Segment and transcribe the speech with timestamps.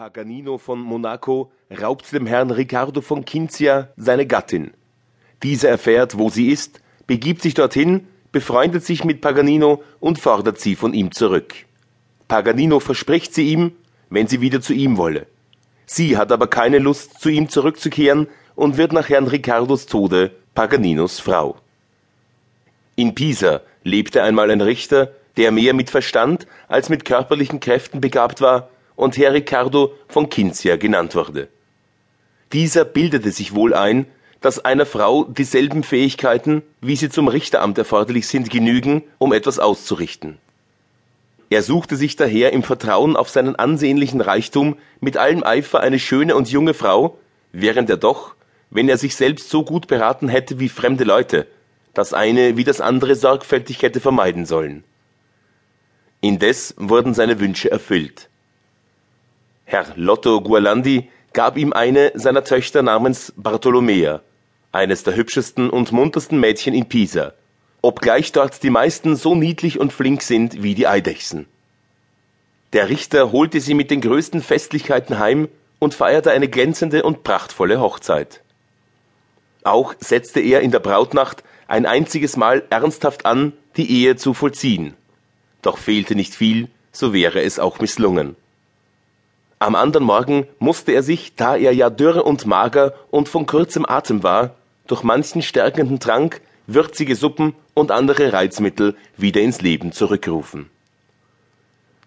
[0.00, 4.70] Paganino von Monaco raubt dem Herrn Riccardo von Cinzia seine Gattin.
[5.42, 10.74] Dieser erfährt, wo sie ist, begibt sich dorthin, befreundet sich mit Paganino und fordert sie
[10.74, 11.54] von ihm zurück.
[12.28, 13.72] Paganino verspricht sie ihm,
[14.08, 15.26] wenn sie wieder zu ihm wolle.
[15.84, 21.20] Sie hat aber keine Lust, zu ihm zurückzukehren und wird nach Herrn Riccardos Tode Paganinos
[21.20, 21.58] Frau.
[22.96, 28.40] In Pisa lebte einmal ein Richter, der mehr mit Verstand als mit körperlichen Kräften begabt
[28.40, 28.70] war
[29.00, 31.48] und Herr Riccardo von Cinzia genannt wurde.
[32.52, 34.06] Dieser bildete sich wohl ein,
[34.42, 40.38] dass einer Frau dieselben Fähigkeiten, wie sie zum Richteramt erforderlich sind, genügen, um etwas auszurichten.
[41.48, 46.36] Er suchte sich daher im Vertrauen auf seinen ansehnlichen Reichtum mit allem Eifer eine schöne
[46.36, 47.18] und junge Frau,
[47.52, 48.34] während er doch,
[48.70, 51.46] wenn er sich selbst so gut beraten hätte wie fremde Leute,
[51.94, 54.84] das eine wie das andere sorgfältig hätte vermeiden sollen.
[56.20, 58.28] Indes wurden seine Wünsche erfüllt.
[59.70, 64.20] Herr Lotto Gualandi gab ihm eine seiner Töchter namens Bartolomea,
[64.72, 67.34] eines der hübschesten und muntersten Mädchen in Pisa,
[67.80, 71.46] obgleich dort die meisten so niedlich und flink sind wie die Eidechsen.
[72.72, 75.46] Der Richter holte sie mit den größten Festlichkeiten heim
[75.78, 78.42] und feierte eine glänzende und prachtvolle Hochzeit.
[79.62, 84.94] Auch setzte er in der Brautnacht ein einziges Mal ernsthaft an, die Ehe zu vollziehen.
[85.62, 88.34] Doch fehlte nicht viel, so wäre es auch misslungen.
[89.62, 93.84] Am anderen Morgen musste er sich, da er ja dürr und mager und von kurzem
[93.84, 94.54] Atem war,
[94.86, 100.70] durch manchen stärkenden Trank, würzige Suppen und andere Reizmittel wieder ins Leben zurückrufen.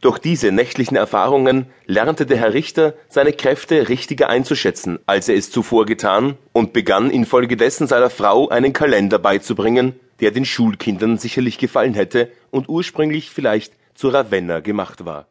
[0.01, 5.51] Durch diese nächtlichen Erfahrungen lernte der Herr Richter seine Kräfte richtiger einzuschätzen, als er es
[5.51, 11.93] zuvor getan, und begann infolgedessen seiner Frau einen Kalender beizubringen, der den Schulkindern sicherlich gefallen
[11.93, 15.27] hätte und ursprünglich vielleicht zu Ravenna gemacht war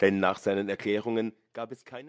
[0.00, 2.02] denn nach seinen Erklärungen gab es keinen